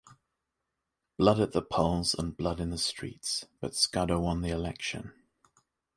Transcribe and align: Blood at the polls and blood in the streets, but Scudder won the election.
Blood 1.19 1.39
at 1.39 1.51
the 1.51 1.61
polls 1.61 2.15
and 2.15 2.35
blood 2.35 2.59
in 2.59 2.71
the 2.71 2.79
streets, 2.79 3.45
but 3.59 3.75
Scudder 3.75 4.17
won 4.19 4.41
the 4.41 4.49
election. 4.49 5.13